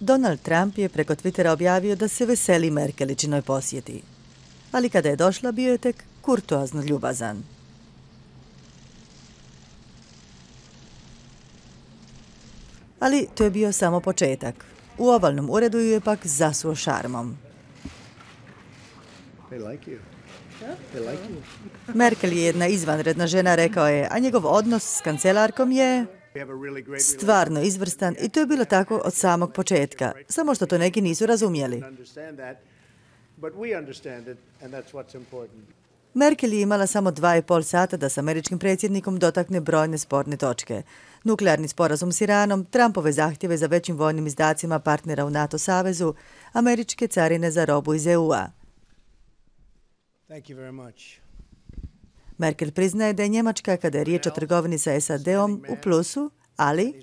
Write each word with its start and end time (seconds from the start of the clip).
Donald 0.00 0.40
Trump 0.40 0.78
je 0.78 0.88
preko 0.88 1.14
Twittera 1.14 1.52
objavio 1.52 1.96
da 1.96 2.08
se 2.08 2.26
veseli 2.26 2.70
Merkeličinoj 2.70 3.42
posjeti. 3.42 4.02
Ali 4.72 4.90
kada 4.90 5.08
je 5.08 5.16
došla, 5.16 5.52
bio 5.52 5.72
je 5.72 5.78
tek 5.78 6.04
kurtoazno 6.22 6.82
ljubazan. 6.82 7.42
Ali 13.00 13.26
to 13.34 13.44
je 13.44 13.50
bio 13.50 13.72
samo 13.72 14.00
početak. 14.00 14.64
U 14.98 15.08
ovalnom 15.08 15.50
uredu 15.50 15.78
ju 15.78 15.86
je 15.86 16.00
pak 16.00 16.26
zasuo 16.26 16.74
šarmom. 16.74 17.36
Merkel 21.94 22.32
je 22.32 22.42
jedna 22.42 22.66
izvanredna 22.66 23.26
žena, 23.26 23.54
rekao 23.54 23.88
je, 23.88 24.08
a 24.10 24.18
njegov 24.18 24.46
odnos 24.46 24.96
s 24.96 25.00
kancelarkom 25.00 25.72
je 25.72 26.06
stvarno 26.98 27.60
izvrstan 27.62 28.16
i 28.20 28.28
to 28.28 28.40
je 28.40 28.46
bilo 28.46 28.64
tako 28.64 28.96
od 28.96 29.14
samog 29.14 29.52
početka, 29.52 30.12
samo 30.28 30.54
što 30.54 30.66
to 30.66 30.78
neki 30.78 31.00
nisu 31.00 31.26
razumjeli. 31.26 31.82
Merkel 36.14 36.52
je 36.52 36.62
imala 36.62 36.86
samo 36.86 37.10
dva 37.10 37.36
i 37.36 37.42
pol 37.42 37.62
sata 37.62 37.96
da 37.96 38.08
s 38.08 38.18
američkim 38.18 38.58
predsjednikom 38.58 39.18
dotakne 39.18 39.60
brojne 39.60 39.98
sporne 39.98 40.36
točke. 40.36 40.82
Nuklearni 41.24 41.68
sporazum 41.68 42.12
s 42.12 42.20
Iranom, 42.20 42.64
Trumpove 42.64 43.12
zahtjeve 43.12 43.56
za 43.56 43.66
većim 43.66 43.96
vojnim 43.96 44.26
izdacima 44.26 44.78
partnera 44.78 45.24
u 45.24 45.30
NATO 45.30 45.58
savezu, 45.58 46.14
američke 46.52 47.06
carine 47.06 47.50
za 47.50 47.64
robu 47.64 47.94
iz 47.94 48.06
EU-a. 48.06 48.46
Merkel 52.38 52.70
priznaje 52.70 53.12
da 53.12 53.22
je 53.22 53.28
Njemačka, 53.28 53.76
kada 53.76 53.98
je 53.98 54.04
riječ 54.04 54.26
o 54.26 54.30
trgovini 54.30 54.78
sa 54.78 55.00
SAD-om, 55.00 55.64
u 55.68 55.76
plusu, 55.82 56.30
ali 56.56 57.02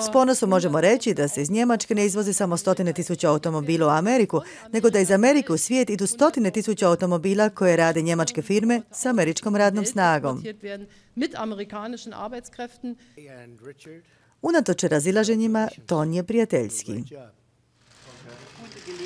s 0.00 0.12
ponosom 0.12 0.50
možemo 0.50 0.80
reći 0.80 1.14
da 1.14 1.28
se 1.28 1.42
iz 1.42 1.50
Njemačke 1.50 1.94
ne 1.94 2.06
izvozi 2.06 2.32
samo 2.32 2.56
stotine 2.56 2.92
tisuća 2.92 3.30
automobila 3.30 3.86
u 3.86 3.90
Ameriku, 3.90 4.40
nego 4.72 4.90
da 4.90 4.98
iz 4.98 5.10
Amerike 5.10 5.52
u 5.52 5.56
svijet 5.56 5.90
idu 5.90 6.06
stotine 6.06 6.50
tisuća 6.50 6.88
automobila 6.88 7.48
koje 7.50 7.76
rade 7.76 8.02
njemačke 8.02 8.42
firme 8.42 8.82
s 8.90 9.06
američkom 9.06 9.56
radnom 9.56 9.84
snagom. 9.84 10.42
Unatoč 14.42 14.82
razilaženjima, 14.82 15.68
ton 15.86 16.14
je 16.14 16.22
prijateljski. 16.22 16.92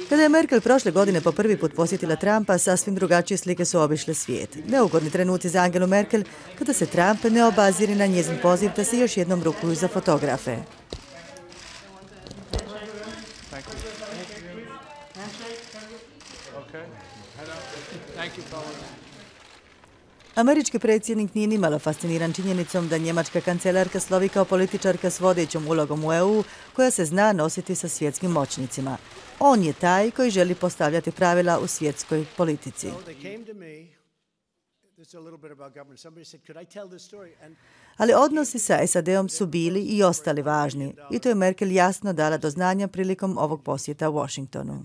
Kada 0.08 0.22
je 0.22 0.28
Merkel 0.28 0.60
prošle 0.60 0.90
godine 0.90 1.20
po 1.20 1.32
prvi 1.32 1.56
put 1.56 1.74
posjetila 1.74 2.16
Trumpa, 2.16 2.58
sasvim 2.58 2.94
drugačije 2.94 3.38
slike 3.38 3.64
su 3.64 3.80
obišle 3.80 4.14
svijet. 4.14 4.58
Neugodni 4.68 5.10
trenuci 5.10 5.48
za 5.48 5.60
Angelu 5.60 5.86
Merkel 5.86 6.22
kada 6.58 6.72
se 6.72 6.86
Trump 6.86 7.24
ne 7.24 7.44
obaziri 7.44 7.94
na 7.94 8.06
njezin 8.06 8.38
poziv 8.42 8.70
da 8.76 8.84
se 8.84 8.98
još 8.98 9.16
jednom 9.16 9.42
rukuju 9.42 9.74
za 9.74 9.88
fotografe. 9.88 10.56
Američki 20.38 20.78
predsjednik 20.78 21.34
nije 21.34 21.46
nimalo 21.46 21.78
fasciniran 21.78 22.32
činjenicom 22.32 22.88
da 22.88 22.98
njemačka 22.98 23.40
kancelarka 23.40 24.00
slovi 24.00 24.28
kao 24.28 24.44
političarka 24.44 25.10
s 25.10 25.20
vodećom 25.20 25.68
ulogom 25.68 26.04
u 26.04 26.12
EU 26.12 26.44
koja 26.72 26.90
se 26.90 27.04
zna 27.04 27.32
nositi 27.32 27.74
sa 27.74 27.88
svjetskim 27.88 28.30
moćnicima. 28.30 28.96
On 29.38 29.62
je 29.62 29.72
taj 29.72 30.10
koji 30.10 30.30
želi 30.30 30.54
postavljati 30.54 31.10
pravila 31.10 31.58
u 31.58 31.66
svjetskoj 31.66 32.26
politici. 32.36 32.88
Ali 37.96 38.12
odnosi 38.16 38.58
sa 38.58 38.86
SAD-om 38.86 39.28
su 39.28 39.46
bili 39.46 39.80
i 39.80 40.02
ostali 40.02 40.42
važni 40.42 40.94
i 41.10 41.18
to 41.18 41.28
je 41.28 41.34
Merkel 41.34 41.72
jasno 41.72 42.12
dala 42.12 42.36
do 42.36 42.50
znanja 42.50 42.88
prilikom 42.88 43.38
ovog 43.38 43.62
posjeta 43.62 44.10
u 44.10 44.14
Washingtonu. 44.14 44.82